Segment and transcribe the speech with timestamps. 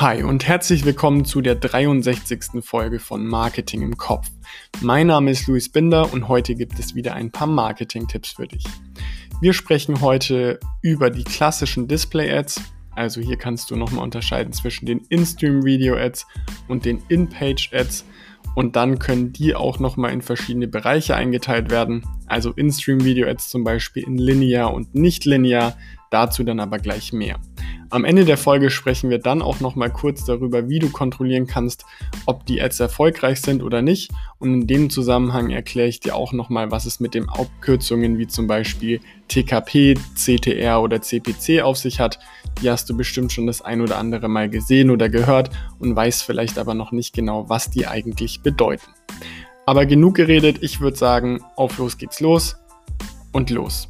[0.00, 2.64] Hi und herzlich willkommen zu der 63.
[2.64, 4.30] Folge von Marketing im Kopf.
[4.80, 8.64] Mein Name ist Luis Binder und heute gibt es wieder ein paar Marketing-Tipps für dich.
[9.42, 12.62] Wir sprechen heute über die klassischen Display-Ads.
[12.96, 16.26] Also hier kannst du nochmal unterscheiden zwischen den In-Stream-Video-Ads
[16.66, 18.06] und den In-Page-Ads.
[18.54, 22.06] Und dann können die auch nochmal in verschiedene Bereiche eingeteilt werden.
[22.24, 25.76] Also In-Stream-Video-Ads zum Beispiel in linear und nicht linear.
[26.10, 27.38] Dazu dann aber gleich mehr.
[27.92, 31.84] Am Ende der Folge sprechen wir dann auch nochmal kurz darüber, wie du kontrollieren kannst,
[32.24, 34.12] ob die Ads erfolgreich sind oder nicht.
[34.38, 38.28] Und in dem Zusammenhang erkläre ich dir auch nochmal, was es mit den Abkürzungen wie
[38.28, 42.20] zum Beispiel TKP, CTR oder CPC auf sich hat.
[42.62, 45.50] Die hast du bestimmt schon das ein oder andere Mal gesehen oder gehört
[45.80, 48.86] und weißt vielleicht aber noch nicht genau, was die eigentlich bedeuten.
[49.66, 52.56] Aber genug geredet, ich würde sagen, auf los geht's los
[53.32, 53.88] und los.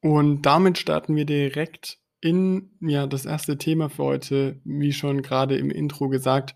[0.00, 5.56] Und damit starten wir direkt in ja, das erste Thema für heute, wie schon gerade
[5.56, 6.54] im Intro gesagt.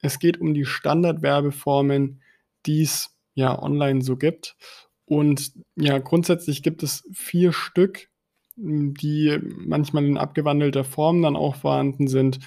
[0.00, 2.22] Es geht um die Standardwerbeformen,
[2.66, 4.56] die es ja online so gibt.
[5.04, 8.08] Und ja, grundsätzlich gibt es vier Stück,
[8.56, 12.38] die manchmal in abgewandelter Form dann auch vorhanden sind.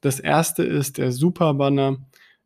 [0.00, 1.98] Das erste ist der Superbanner,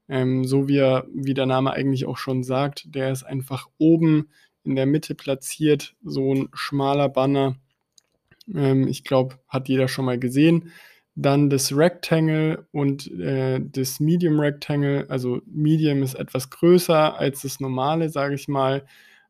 [0.09, 2.95] ähm, so wie, er, wie der Name eigentlich auch schon sagt.
[2.95, 4.29] Der ist einfach oben
[4.65, 7.57] in der Mitte platziert, so ein schmaler Banner.
[8.53, 10.73] Ähm, ich glaube, hat jeder schon mal gesehen.
[11.17, 15.07] Dann das Rectangle und äh, das Medium Rectangle.
[15.09, 18.85] Also Medium ist etwas größer als das normale, sage ich mal.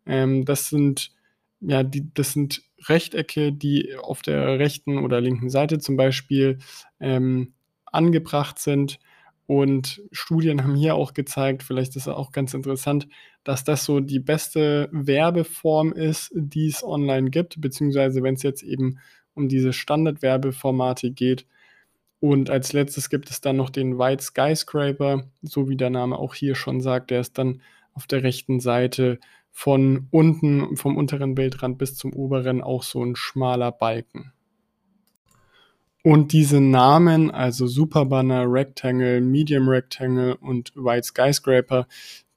[0.07, 1.13] Ähm, das sind
[1.61, 6.59] ja, die, das sind Rechtecke, die auf der rechten oder linken Seite zum Beispiel
[7.01, 7.55] ähm,
[7.87, 8.99] angebracht sind.
[9.47, 13.09] Und Studien haben hier auch gezeigt, vielleicht ist es auch ganz interessant,
[13.45, 18.63] dass das so die beste Werbeform ist, die es online gibt, beziehungsweise wenn es jetzt
[18.63, 18.99] eben
[19.35, 21.47] um diese Standardwerbeformate geht.
[22.21, 26.35] Und als letztes gibt es dann noch den White Skyscraper, so wie der Name auch
[26.35, 27.61] hier schon sagt, der ist dann
[27.93, 29.19] auf der rechten Seite
[29.51, 34.33] von unten, vom unteren Bildrand bis zum oberen auch so ein schmaler Balken.
[36.07, 41.87] Und diese Namen, also Superbanner, Rectangle, Medium Rectangle und White Skyscraper,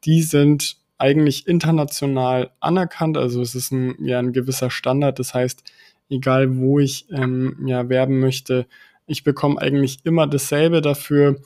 [0.06, 3.18] die sind eigentlich international anerkannt.
[3.18, 5.20] Also es ist ein, ja, ein gewisser Standard.
[5.20, 5.64] Das heißt,
[6.10, 8.68] egal wo ich ähm, ja, werben möchte,
[9.06, 11.42] ich bekomme eigentlich immer dasselbe dafür.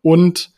[0.00, 0.54] Und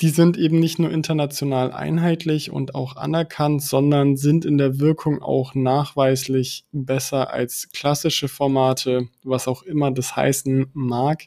[0.00, 5.22] die sind eben nicht nur international einheitlich und auch anerkannt, sondern sind in der Wirkung
[5.22, 11.26] auch nachweislich besser als klassische Formate, was auch immer das heißen mag.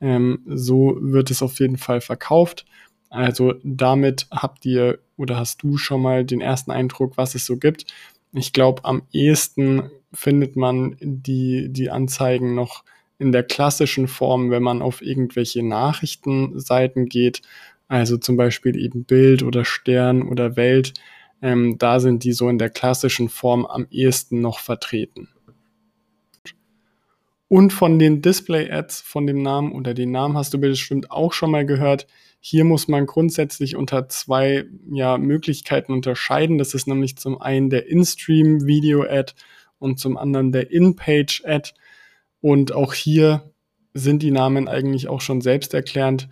[0.00, 2.64] Ähm, so wird es auf jeden Fall verkauft.
[3.10, 7.56] Also damit habt ihr oder hast du schon mal den ersten Eindruck, was es so
[7.56, 7.86] gibt.
[8.32, 12.82] Ich glaube, am ehesten findet man die, die Anzeigen noch
[13.18, 17.42] in der klassischen Form, wenn man auf irgendwelche Nachrichtenseiten geht
[17.88, 20.94] also zum Beispiel eben Bild oder Stern oder Welt,
[21.42, 25.28] ähm, da sind die so in der klassischen Form am ehesten noch vertreten.
[27.48, 31.52] Und von den Display-Ads, von dem Namen oder den Namen hast du bestimmt auch schon
[31.52, 32.08] mal gehört.
[32.40, 36.58] Hier muss man grundsätzlich unter zwei ja, Möglichkeiten unterscheiden.
[36.58, 39.34] Das ist nämlich zum einen der In-Stream-Video-Ad
[39.78, 41.72] und zum anderen der In-Page-Ad.
[42.40, 43.52] Und auch hier
[43.94, 46.28] sind die Namen eigentlich auch schon selbsterklärend.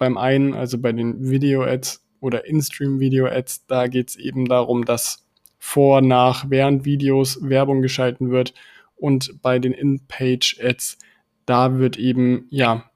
[0.00, 5.26] Beim einen, also bei den Video-Ads oder In-Stream-Video-Ads, da geht es eben darum, dass
[5.58, 8.54] vor, nach, während Videos Werbung geschalten wird.
[8.96, 10.96] Und bei den In-Page-Ads,
[11.44, 12.90] da wird eben, ja,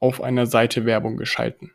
[0.00, 1.72] auf einer Seite Werbung geschalten.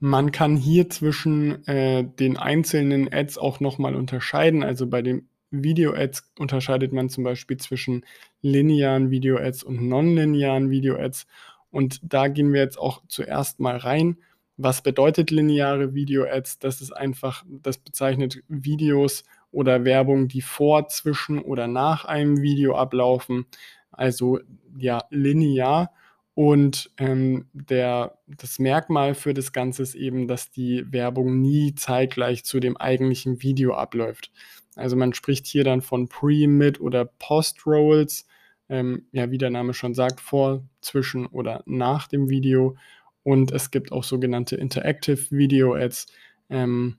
[0.00, 4.62] Man kann hier zwischen äh, den einzelnen Ads auch nochmal unterscheiden.
[4.62, 8.04] Also bei den Video-Ads unterscheidet man zum Beispiel zwischen
[8.42, 11.26] linearen Video-Ads und nonlinearen Video-Ads.
[11.74, 14.18] Und da gehen wir jetzt auch zuerst mal rein.
[14.56, 16.60] Was bedeutet lineare Video-Ads?
[16.60, 22.76] Das ist einfach, das bezeichnet Videos oder Werbung, die vor, zwischen oder nach einem Video
[22.76, 23.46] ablaufen.
[23.90, 24.38] Also
[24.78, 25.92] ja, linear.
[26.34, 32.44] Und ähm, der, das Merkmal für das Ganze ist eben, dass die Werbung nie zeitgleich
[32.44, 34.30] zu dem eigentlichen Video abläuft.
[34.76, 38.28] Also man spricht hier dann von Pre-, Mid- oder Post-Rolls
[38.74, 42.76] ähm, ja, wie der Name schon sagt, vor, zwischen oder nach dem Video.
[43.22, 46.06] Und es gibt auch sogenannte Interactive Video Ads.
[46.50, 46.98] Ähm,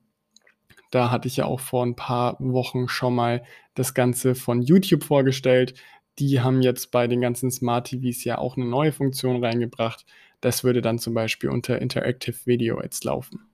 [0.90, 3.44] da hatte ich ja auch vor ein paar Wochen schon mal
[3.74, 5.74] das Ganze von YouTube vorgestellt.
[6.18, 10.06] Die haben jetzt bei den ganzen Smart TVs ja auch eine neue Funktion reingebracht.
[10.40, 13.50] Das würde dann zum Beispiel unter Interactive Video Ads laufen.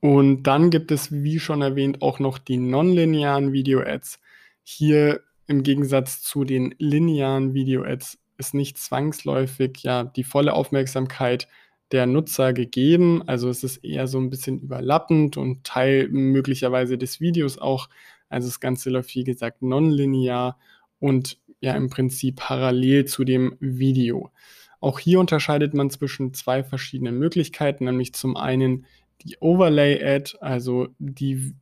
[0.00, 4.18] Und dann gibt es, wie schon erwähnt, auch noch die nonlinearen Video Ads.
[4.62, 11.48] Hier im Gegensatz zu den linearen Video-Ads ist nicht zwangsläufig ja die volle Aufmerksamkeit
[11.92, 13.22] der Nutzer gegeben.
[13.26, 17.88] Also es ist eher so ein bisschen überlappend und Teil möglicherweise des Videos auch.
[18.28, 20.58] Also das Ganze läuft, wie gesagt, nonlinear
[20.98, 24.30] und ja im Prinzip parallel zu dem Video.
[24.80, 28.86] Auch hier unterscheidet man zwischen zwei verschiedenen Möglichkeiten, nämlich zum einen
[29.22, 31.54] die Overlay-Ad, also die,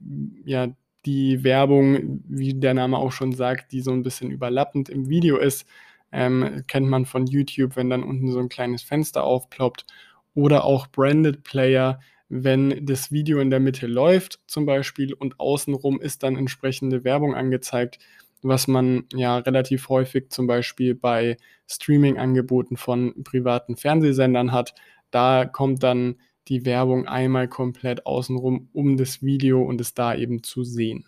[0.45, 5.09] ja, die Werbung, wie der Name auch schon sagt, die so ein bisschen überlappend im
[5.09, 5.67] Video ist.
[6.13, 9.87] Ähm, kennt man von YouTube, wenn dann unten so ein kleines Fenster aufploppt.
[10.35, 16.01] Oder auch Branded Player, wenn das Video in der Mitte läuft zum Beispiel und außenrum
[16.01, 17.99] ist dann entsprechende Werbung angezeigt,
[18.41, 21.37] was man ja relativ häufig zum Beispiel bei
[21.69, 24.75] Streaming-Angeboten von privaten Fernsehsendern hat.
[25.11, 26.17] Da kommt dann
[26.49, 31.07] die Werbung einmal komplett außenrum um das Video und es da eben zu sehen.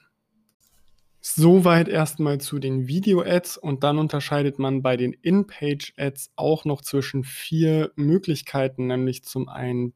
[1.27, 7.25] Soweit erstmal zu den Video-Ads und dann unterscheidet man bei den In-Page-Ads auch noch zwischen
[7.25, 9.95] vier Möglichkeiten, nämlich zum einen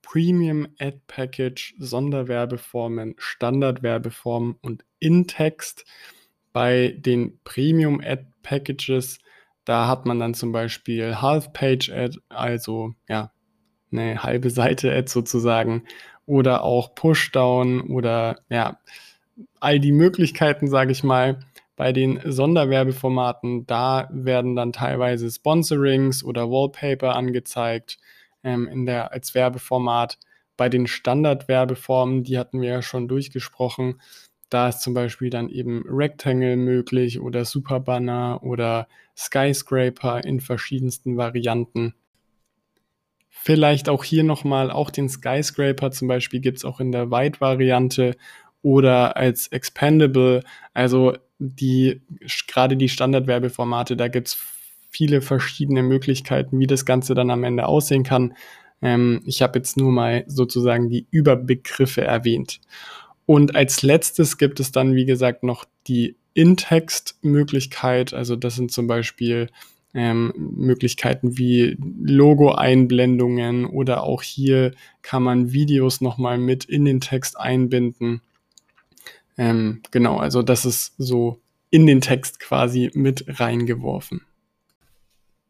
[0.00, 5.84] Premium Ad Package, Sonderwerbeformen, Standardwerbeformen und In-Text.
[6.54, 9.18] Bei den Premium Ad Packages,
[9.66, 13.32] da hat man dann zum Beispiel Half-Page Ad, also ja,
[13.92, 15.84] eine halbe Seite Ad sozusagen,
[16.26, 18.78] oder auch Pushdown oder ja,
[19.58, 21.40] all die Möglichkeiten, sage ich mal.
[21.74, 27.98] Bei den Sonderwerbeformaten, da werden dann teilweise Sponsorings oder Wallpaper angezeigt
[28.44, 30.18] ähm, in der, als Werbeformat.
[30.56, 34.00] Bei den Standardwerbeformen, die hatten wir ja schon durchgesprochen,
[34.50, 41.94] da ist zum Beispiel dann eben Rectangle möglich oder Superbanner oder Skyscraper in verschiedensten Varianten.
[43.42, 48.14] Vielleicht auch hier nochmal, auch den Skyscraper zum Beispiel gibt es auch in der Wide-Variante
[48.60, 50.42] oder als Expandable.
[50.74, 52.02] Also die,
[52.46, 54.38] gerade die Standardwerbeformate, da gibt es
[54.90, 58.34] viele verschiedene Möglichkeiten, wie das Ganze dann am Ende aussehen kann.
[58.82, 62.60] Ähm, ich habe jetzt nur mal sozusagen die Überbegriffe erwähnt.
[63.24, 68.12] Und als letztes gibt es dann, wie gesagt, noch die In-Text-Möglichkeit.
[68.12, 69.48] Also das sind zum Beispiel
[69.94, 74.72] ähm, Möglichkeiten wie Logo-Einblendungen oder auch hier
[75.02, 78.20] kann man Videos nochmal mit in den Text einbinden.
[79.36, 81.40] Ähm, genau, also das ist so
[81.70, 84.22] in den Text quasi mit reingeworfen.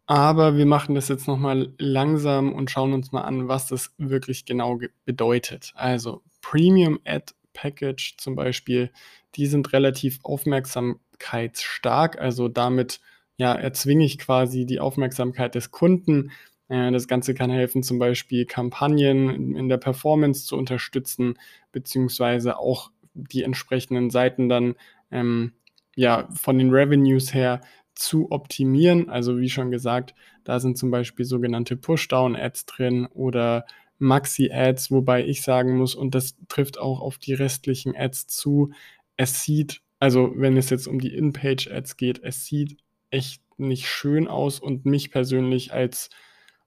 [0.06, 4.44] Aber wir machen das jetzt nochmal langsam und schauen uns mal an, was das wirklich
[4.44, 5.72] genau bedeutet.
[5.76, 8.90] Also Premium Ad Package zum Beispiel,
[9.36, 12.18] die sind relativ aufmerksamkeitsstark.
[12.18, 13.00] Also damit
[13.40, 16.30] ja, erzwinge ich quasi die Aufmerksamkeit des Kunden.
[16.68, 21.38] Äh, das Ganze kann helfen, zum Beispiel Kampagnen in der Performance zu unterstützen,
[21.72, 24.74] beziehungsweise auch die entsprechenden Seiten dann
[25.10, 25.54] ähm,
[25.96, 27.62] ja, von den Revenues her
[27.94, 29.08] zu optimieren.
[29.08, 30.14] Also wie schon gesagt,
[30.44, 33.64] da sind zum Beispiel sogenannte Pushdown-Ads drin oder
[33.98, 38.72] Maxi-Ads, wobei ich sagen muss, und das trifft auch auf die restlichen Ads zu,
[39.16, 42.76] es sieht, also wenn es jetzt um die In-Page-Ads geht, es sieht
[43.10, 46.10] echt nicht schön aus und mich persönlich als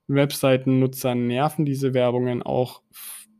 [0.06, 2.82] Webseitennutzer nerven diese Werbungen auch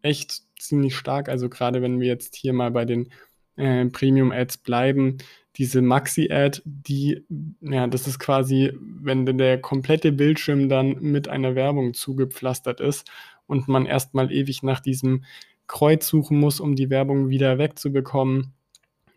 [0.02, 1.28] echt ziemlich stark.
[1.28, 3.10] Also gerade wenn wir jetzt hier mal bei den
[3.56, 5.18] äh, Premium-Ads bleiben,
[5.56, 7.24] diese Maxi-Ad, die,
[7.60, 13.08] ja, das ist quasi, wenn der komplette Bildschirm dann mit einer Werbung zugepflastert ist
[13.46, 15.24] und man erstmal ewig nach diesem
[15.66, 18.52] Kreuz suchen muss, um die Werbung wieder wegzubekommen.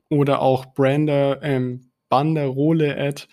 [0.09, 3.23] Oder auch Brander, ähm, Banderole-Ad,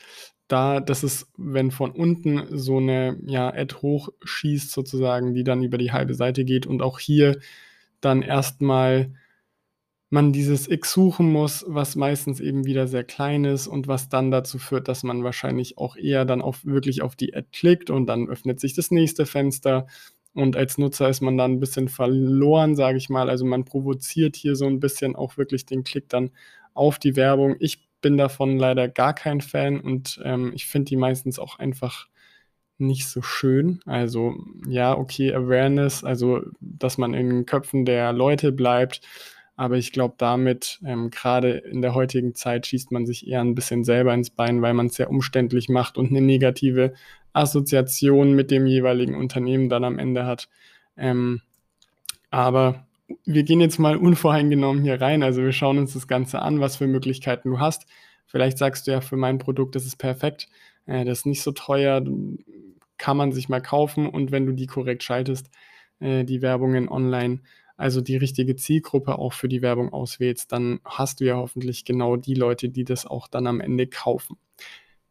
[0.54, 5.78] da, das ist, wenn von unten so eine ja, Ad hochschießt, sozusagen, die dann über
[5.78, 7.40] die halbe Seite geht und auch hier
[8.00, 9.12] dann erstmal
[10.11, 14.30] man dieses X suchen muss, was meistens eben wieder sehr klein ist und was dann
[14.30, 18.06] dazu führt, dass man wahrscheinlich auch eher dann auf wirklich auf die Ad klickt und
[18.06, 19.88] dann öffnet sich das nächste Fenster
[20.34, 23.28] und als Nutzer ist man dann ein bisschen verloren, sage ich mal.
[23.28, 26.30] Also man provoziert hier so ein bisschen auch wirklich den Klick dann
[26.75, 27.56] auf die Werbung.
[27.58, 32.06] Ich bin davon leider gar kein Fan und ähm, ich finde die meistens auch einfach
[32.76, 33.80] nicht so schön.
[33.87, 34.34] Also
[34.68, 39.00] ja, okay, Awareness, also dass man in den Köpfen der Leute bleibt.
[39.56, 43.54] Aber ich glaube, damit, ähm, gerade in der heutigen Zeit, schießt man sich eher ein
[43.54, 46.92] bisschen selber ins Bein, weil man es sehr umständlich macht und eine negative
[47.32, 50.50] Assoziation mit dem jeweiligen Unternehmen dann am Ende hat.
[50.99, 51.40] Ähm,
[52.28, 52.87] aber
[53.25, 55.23] wir gehen jetzt mal unvoreingenommen hier rein.
[55.23, 57.87] Also wir schauen uns das Ganze an, was für Möglichkeiten du hast.
[58.26, 60.49] Vielleicht sagst du ja, für mein Produkt, das ist perfekt,
[60.87, 62.02] äh, das ist nicht so teuer,
[62.99, 65.50] kann man sich mal kaufen und wenn du die korrekt schaltest,
[66.00, 67.40] äh, die Werbungen online,
[67.76, 72.16] also die richtige Zielgruppe auch für die Werbung auswählst, dann hast du ja hoffentlich genau
[72.16, 74.37] die Leute, die das auch dann am Ende kaufen.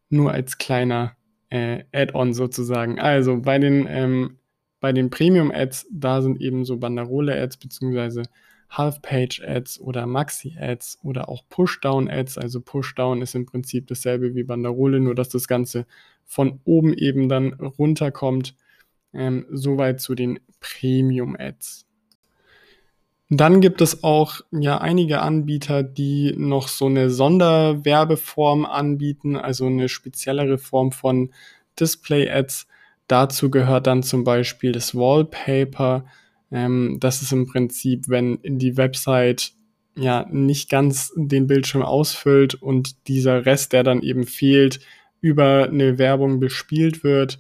[0.10, 1.16] Nur als kleiner
[1.50, 3.00] äh, Add-on sozusagen.
[3.00, 4.38] Also bei den, ähm,
[4.84, 8.24] bei den Premium-Ads, da sind eben so Banderole-Ads beziehungsweise
[8.70, 12.38] Half-Page-Ads oder Maxi-Ads oder auch Push-Down-Ads.
[12.38, 15.86] Also Push-Down ist im Prinzip dasselbe wie Banderole, nur dass das Ganze
[16.26, 18.56] von oben eben dann runterkommt.
[19.14, 21.86] Ähm, soweit zu den Premium-Ads.
[23.30, 29.88] Dann gibt es auch ja einige Anbieter, die noch so eine Sonderwerbeform anbieten, also eine
[29.88, 31.32] speziellere Form von
[31.80, 32.68] Display-Ads.
[33.08, 36.06] Dazu gehört dann zum Beispiel das Wallpaper.
[36.52, 39.54] Ähm, das ist im Prinzip, wenn die Website
[39.96, 44.80] ja nicht ganz den Bildschirm ausfüllt und dieser Rest, der dann eben fehlt,
[45.22, 47.38] über eine Werbung bespielt wird.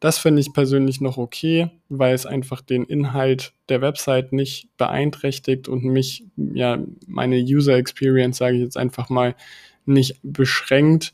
[0.00, 5.68] Das finde ich persönlich noch okay, weil es einfach den Inhalt der Website nicht beeinträchtigt
[5.68, 9.34] und mich, ja, meine User Experience, sage ich jetzt einfach mal,
[9.86, 11.12] nicht beschränkt.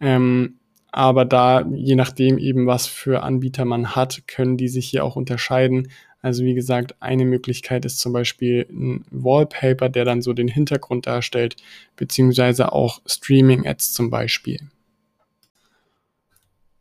[0.00, 0.58] Ähm,
[0.92, 5.16] aber da, je nachdem eben, was für Anbieter man hat, können die sich hier auch
[5.16, 5.88] unterscheiden.
[6.20, 11.06] Also wie gesagt, eine Möglichkeit ist zum Beispiel ein Wallpaper, der dann so den Hintergrund
[11.06, 11.56] darstellt,
[11.96, 14.60] beziehungsweise auch Streaming-Ads zum Beispiel.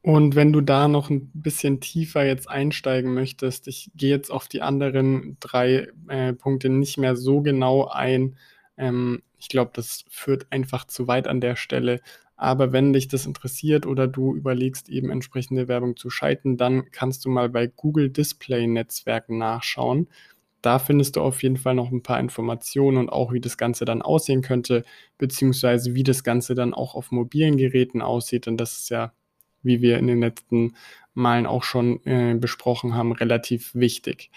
[0.04, 4.48] Und wenn du da noch ein bisschen tiefer jetzt einsteigen möchtest, ich gehe jetzt auf
[4.48, 8.36] die anderen drei äh, Punkte nicht mehr so genau ein.
[8.78, 12.02] Ähm, ich glaube, das führt einfach zu weit an der Stelle.
[12.42, 17.24] Aber wenn dich das interessiert oder du überlegst, eben entsprechende Werbung zu schalten, dann kannst
[17.24, 20.08] du mal bei Google Display Netzwerken nachschauen.
[20.64, 23.86] Da findest du auf jeden Fall noch ein paar Informationen und auch, wie das Ganze
[23.86, 24.84] dann aussehen könnte,
[25.20, 28.48] beziehungsweise wie das Ganze dann auch auf mobilen Geräten aussieht.
[28.48, 29.14] Denn das ist ja
[29.64, 30.74] wie wir in den letzten
[31.14, 34.32] Malen auch schon äh, besprochen haben, relativ wichtig.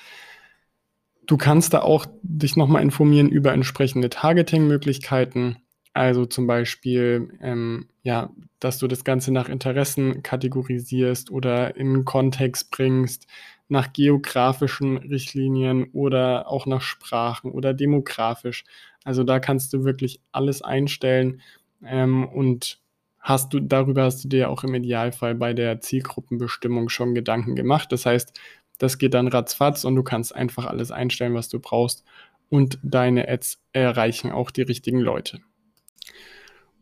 [1.26, 5.56] Du kannst da auch dich nochmal informieren über entsprechende Targeting-Möglichkeiten.
[5.94, 12.70] Also zum Beispiel, ähm, ja, dass du das Ganze nach Interessen kategorisierst oder in Kontext
[12.72, 13.28] bringst,
[13.68, 18.64] nach geografischen Richtlinien oder auch nach Sprachen oder demografisch.
[19.04, 21.40] Also da kannst du wirklich alles einstellen
[21.84, 22.80] ähm, und
[23.20, 27.92] hast du, darüber hast du dir auch im Idealfall bei der Zielgruppenbestimmung schon Gedanken gemacht.
[27.92, 28.38] Das heißt,
[28.78, 32.04] das geht dann ratzfatz und du kannst einfach alles einstellen, was du brauchst
[32.50, 35.40] und deine Ads erreichen auch die richtigen Leute.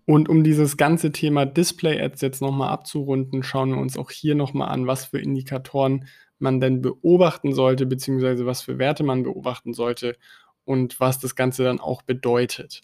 [0.05, 4.69] Und um dieses ganze Thema Display-Ads jetzt nochmal abzurunden, schauen wir uns auch hier nochmal
[4.69, 6.07] an, was für Indikatoren
[6.39, 10.17] man denn beobachten sollte, beziehungsweise was für Werte man beobachten sollte
[10.65, 12.83] und was das Ganze dann auch bedeutet.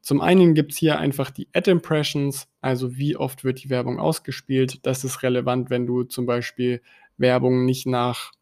[0.00, 4.00] Zum einen gibt es hier einfach die Ad Impressions, also wie oft wird die Werbung
[4.00, 4.84] ausgespielt.
[4.84, 6.80] Das ist relevant, wenn du zum Beispiel
[7.18, 8.32] Werbung nicht nach,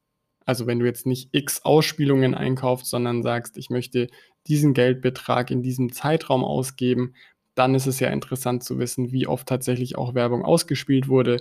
[0.47, 4.09] also wenn du jetzt nicht x Ausspielungen einkaufst, sondern sagst, ich möchte
[4.47, 7.15] diesen Geldbetrag in diesem Zeitraum ausgeben,
[7.55, 11.39] dann ist es ja interessant zu wissen, wie oft tatsächlich auch Werbung ausgespielt wurde.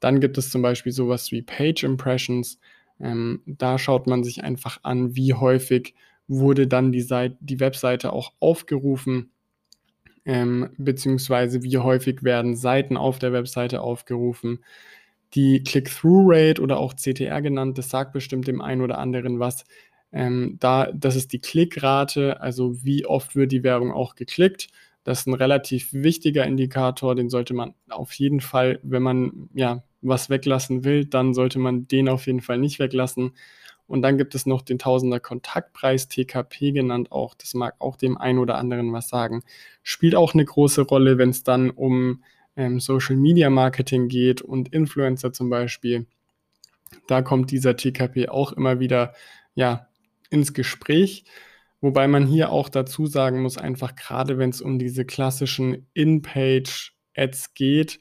[0.00, 2.58] Dann gibt es zum Beispiel sowas wie Page Impressions.
[3.00, 5.94] Ähm, da schaut man sich einfach an, wie häufig
[6.28, 9.30] wurde dann die, Seite, die Webseite auch aufgerufen
[10.26, 14.58] ähm, beziehungsweise wie häufig werden Seiten auf der Webseite aufgerufen.
[15.34, 19.64] Die Click-Through-Rate oder auch CTR genannt, das sagt bestimmt dem einen oder anderen was.
[20.16, 24.68] Ähm, da, das ist die Klickrate, also wie oft wird die Werbung auch geklickt.
[25.04, 29.82] Das ist ein relativ wichtiger Indikator, den sollte man auf jeden Fall, wenn man ja
[30.00, 33.32] was weglassen will, dann sollte man den auf jeden Fall nicht weglassen.
[33.86, 37.34] Und dann gibt es noch den Tausender Kontaktpreis, TKP genannt auch.
[37.34, 39.42] Das mag auch dem einen oder anderen was sagen.
[39.82, 42.22] Spielt auch eine große Rolle, wenn es dann um
[42.56, 46.06] ähm, Social Media Marketing geht und Influencer zum Beispiel.
[47.06, 49.12] Da kommt dieser TKP auch immer wieder
[49.54, 49.88] ja,
[50.30, 51.24] ins Gespräch.
[51.80, 57.54] Wobei man hier auch dazu sagen muss, einfach gerade wenn es um diese klassischen In-Page-Ads
[57.54, 58.00] geht,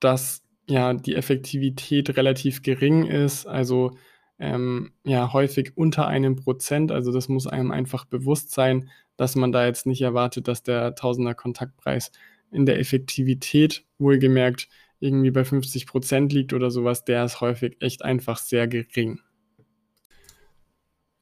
[0.00, 3.46] dass ja die Effektivität relativ gering ist.
[3.46, 3.96] Also
[4.38, 6.90] ähm, ja häufig unter einem Prozent.
[6.90, 10.94] Also das muss einem einfach bewusst sein, dass man da jetzt nicht erwartet, dass der
[10.94, 12.10] Tausender Kontaktpreis
[12.50, 14.68] in der Effektivität wohlgemerkt
[15.00, 17.04] irgendwie bei 50 Prozent liegt oder sowas.
[17.04, 19.20] Der ist häufig echt einfach sehr gering.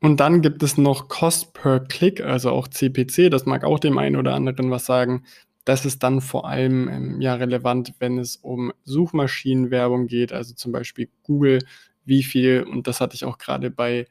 [0.00, 3.30] Und dann gibt es noch Cost per Click, also auch CPC.
[3.30, 5.24] Das mag auch dem einen oder anderen was sagen.
[5.64, 10.72] Das ist dann vor allem ähm, ja relevant, wenn es um Suchmaschinenwerbung geht, also zum
[10.72, 11.60] Beispiel Google
[12.06, 14.06] wie viel, und das hatte ich auch gerade bei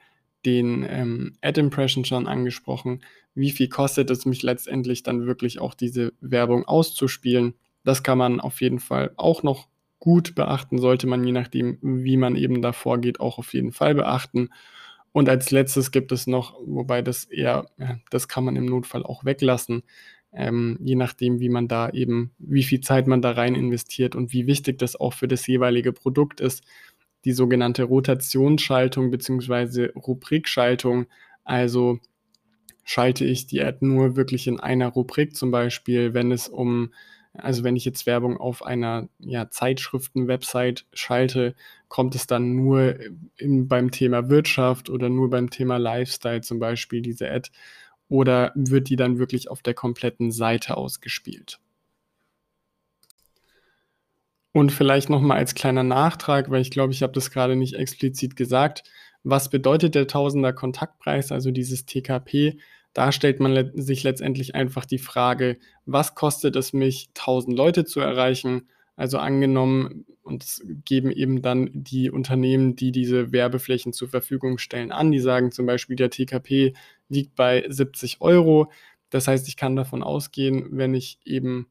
[0.45, 3.01] den ähm, Ad Impressions schon angesprochen,
[3.33, 7.55] wie viel kostet es mich letztendlich dann wirklich auch diese Werbung auszuspielen.
[7.83, 9.67] Das kann man auf jeden Fall auch noch
[9.99, 13.95] gut beachten, sollte man je nachdem, wie man eben da vorgeht, auch auf jeden Fall
[13.95, 14.49] beachten.
[15.11, 17.65] Und als letztes gibt es noch, wobei das eher,
[18.09, 19.83] das kann man im Notfall auch weglassen,
[20.31, 24.31] ähm, je nachdem, wie man da eben, wie viel Zeit man da rein investiert und
[24.31, 26.63] wie wichtig das auch für das jeweilige Produkt ist,
[27.25, 29.89] die sogenannte Rotationsschaltung bzw.
[29.95, 31.07] Rubrikschaltung.
[31.43, 31.99] Also
[32.83, 36.93] schalte ich die Ad nur wirklich in einer Rubrik, zum Beispiel, wenn es um,
[37.33, 41.55] also wenn ich jetzt Werbung auf einer ja, Zeitschriften-Website schalte,
[41.87, 42.95] kommt es dann nur
[43.37, 47.49] in, beim Thema Wirtschaft oder nur beim Thema Lifestyle zum Beispiel diese Ad
[48.07, 51.59] oder wird die dann wirklich auf der kompletten Seite ausgespielt?
[54.51, 58.35] Und vielleicht nochmal als kleiner Nachtrag, weil ich glaube, ich habe das gerade nicht explizit
[58.35, 58.83] gesagt.
[59.23, 62.57] Was bedeutet der Tausender Kontaktpreis, also dieses TKP?
[62.93, 67.85] Da stellt man le sich letztendlich einfach die Frage, was kostet es mich, 1000 Leute
[67.85, 68.67] zu erreichen?
[68.95, 74.91] Also angenommen, und es geben eben dann die Unternehmen, die diese Werbeflächen zur Verfügung stellen,
[74.91, 75.11] an.
[75.11, 76.73] Die sagen zum Beispiel, der TKP
[77.09, 78.71] liegt bei 70 Euro.
[79.09, 81.67] Das heißt, ich kann davon ausgehen, wenn ich eben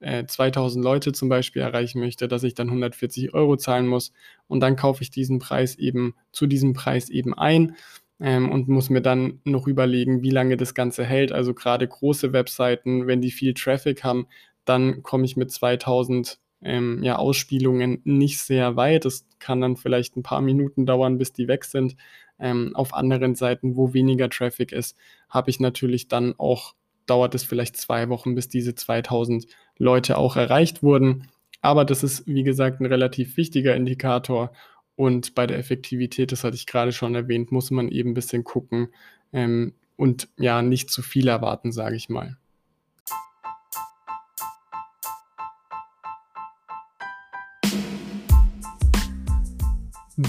[0.00, 4.12] äh, 2000 Leute zum Beispiel erreichen möchte, dass ich dann 140 Euro zahlen muss.
[4.48, 7.76] Und dann kaufe ich diesen Preis eben zu diesem Preis eben ein
[8.22, 11.32] ähm, und muss mir dann noch überlegen, wie lange das Ganze hält.
[11.32, 14.28] Also gerade große Webseiten, wenn die viel Traffic haben,
[14.64, 19.04] dann komme ich mit 2000 ähm, ja, Ausspielungen nicht sehr weit.
[19.04, 21.96] Es kann dann vielleicht ein paar Minuten dauern, bis die weg sind.
[22.38, 24.96] Ähm, auf anderen Seiten, wo weniger Traffic ist,
[25.28, 26.74] habe ich natürlich dann auch,
[27.06, 29.46] dauert es vielleicht zwei Wochen, bis diese 2000
[29.78, 31.26] Leute auch erreicht wurden.
[31.60, 34.52] Aber das ist, wie gesagt, ein relativ wichtiger Indikator.
[34.96, 38.44] Und bei der Effektivität, das hatte ich gerade schon erwähnt, muss man eben ein bisschen
[38.44, 38.88] gucken
[39.32, 42.36] ähm, und ja, nicht zu viel erwarten, sage ich mal.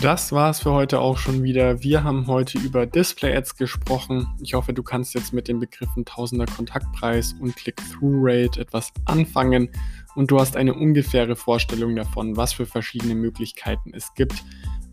[0.01, 1.84] Das war es für heute auch schon wieder.
[1.84, 4.27] Wir haben heute über Display-Ads gesprochen.
[4.41, 9.70] Ich hoffe, du kannst jetzt mit den Begriffen Tausender Kontaktpreis und Click-Through-Rate etwas anfangen
[10.16, 14.44] und du hast eine ungefähre Vorstellung davon, was für verschiedene Möglichkeiten es gibt,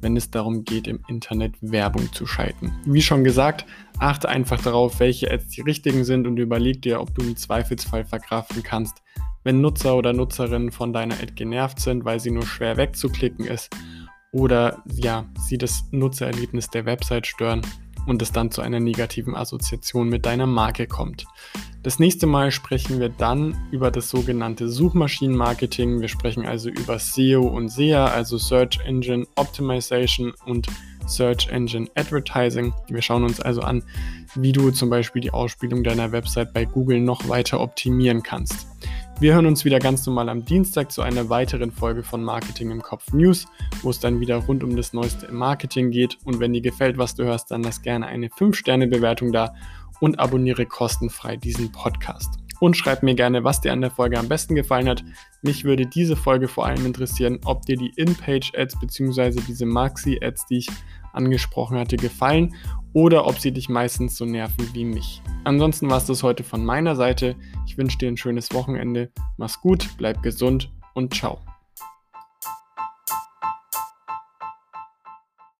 [0.01, 2.73] wenn es darum geht, im Internet Werbung zu schalten.
[2.85, 3.67] Wie schon gesagt,
[3.99, 8.05] achte einfach darauf, welche Ads die richtigen sind und überleg dir, ob du im Zweifelsfall
[8.05, 9.03] verkraften kannst,
[9.45, 13.71] wenn Nutzer oder Nutzerinnen von deiner Ad genervt sind, weil sie nur schwer wegzuklicken ist
[14.33, 17.63] oder ja, sie das Nutzererlebnis der Website stören
[18.11, 21.27] und es dann zu einer negativen Assoziation mit deiner Marke kommt.
[21.83, 26.01] Das nächste Mal sprechen wir dann über das sogenannte Suchmaschinenmarketing.
[26.01, 30.66] Wir sprechen also über SEO und SEA, also Search Engine Optimization und
[31.07, 32.75] Search Engine Advertising.
[32.88, 33.83] Wir schauen uns also an,
[34.35, 38.66] wie du zum Beispiel die Ausspielung deiner Website bei Google noch weiter optimieren kannst.
[39.21, 42.81] Wir hören uns wieder ganz normal am Dienstag zu einer weiteren Folge von Marketing im
[42.81, 43.45] Kopf News,
[43.83, 46.17] wo es dann wieder rund um das Neueste im Marketing geht.
[46.25, 49.53] Und wenn dir gefällt, was du hörst, dann lass gerne eine 5-Sterne-Bewertung da
[50.01, 52.39] und abonniere kostenfrei diesen Podcast.
[52.61, 55.05] Und schreib mir gerne, was dir an der Folge am besten gefallen hat.
[55.43, 59.43] Mich würde diese Folge vor allem interessieren, ob dir die In-Page-Ads bzw.
[59.47, 60.69] diese Maxi-Ads, die ich
[61.13, 62.55] angesprochen hatte, gefallen
[62.92, 65.22] oder ob sie dich meistens so nerven wie mich.
[65.44, 67.37] Ansonsten war es das heute von meiner Seite.
[67.66, 69.11] Ich wünsche dir ein schönes Wochenende.
[69.37, 71.38] Mach's gut, bleib gesund und ciao.